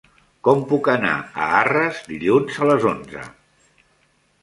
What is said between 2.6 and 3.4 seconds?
a les onze?